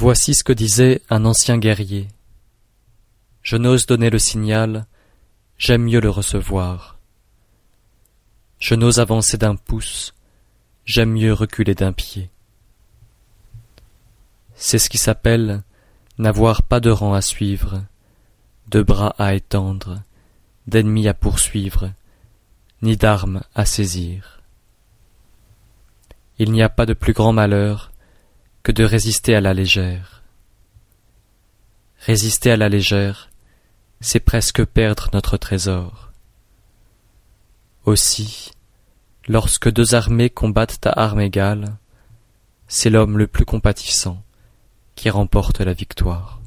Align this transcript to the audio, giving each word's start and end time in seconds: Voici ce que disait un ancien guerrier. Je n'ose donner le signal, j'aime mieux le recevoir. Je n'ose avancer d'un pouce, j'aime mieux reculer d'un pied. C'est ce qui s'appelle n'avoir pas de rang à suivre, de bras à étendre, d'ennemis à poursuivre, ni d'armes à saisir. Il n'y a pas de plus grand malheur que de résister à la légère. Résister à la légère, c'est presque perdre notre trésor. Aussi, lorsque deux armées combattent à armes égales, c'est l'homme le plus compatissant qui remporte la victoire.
Voici 0.00 0.36
ce 0.36 0.44
que 0.44 0.52
disait 0.52 1.02
un 1.10 1.24
ancien 1.24 1.58
guerrier. 1.58 2.06
Je 3.42 3.56
n'ose 3.56 3.84
donner 3.84 4.10
le 4.10 4.20
signal, 4.20 4.86
j'aime 5.58 5.82
mieux 5.82 5.98
le 5.98 6.08
recevoir. 6.08 7.00
Je 8.60 8.76
n'ose 8.76 9.00
avancer 9.00 9.38
d'un 9.38 9.56
pouce, 9.56 10.14
j'aime 10.84 11.14
mieux 11.14 11.32
reculer 11.32 11.74
d'un 11.74 11.92
pied. 11.92 12.30
C'est 14.54 14.78
ce 14.78 14.88
qui 14.88 14.98
s'appelle 14.98 15.64
n'avoir 16.16 16.62
pas 16.62 16.78
de 16.78 16.90
rang 16.90 17.14
à 17.14 17.20
suivre, 17.20 17.82
de 18.68 18.82
bras 18.82 19.16
à 19.18 19.34
étendre, 19.34 20.00
d'ennemis 20.68 21.08
à 21.08 21.14
poursuivre, 21.14 21.90
ni 22.82 22.96
d'armes 22.96 23.42
à 23.56 23.64
saisir. 23.64 24.42
Il 26.38 26.52
n'y 26.52 26.62
a 26.62 26.68
pas 26.68 26.86
de 26.86 26.94
plus 26.94 27.14
grand 27.14 27.32
malheur 27.32 27.90
que 28.62 28.72
de 28.72 28.84
résister 28.84 29.34
à 29.34 29.40
la 29.40 29.54
légère. 29.54 30.22
Résister 32.00 32.50
à 32.50 32.56
la 32.56 32.68
légère, 32.68 33.30
c'est 34.00 34.20
presque 34.20 34.64
perdre 34.64 35.08
notre 35.12 35.36
trésor. 35.36 36.12
Aussi, 37.84 38.52
lorsque 39.26 39.70
deux 39.70 39.94
armées 39.94 40.30
combattent 40.30 40.86
à 40.86 40.90
armes 40.90 41.20
égales, 41.20 41.76
c'est 42.68 42.90
l'homme 42.90 43.18
le 43.18 43.26
plus 43.26 43.44
compatissant 43.44 44.22
qui 44.94 45.10
remporte 45.10 45.60
la 45.60 45.72
victoire. 45.72 46.40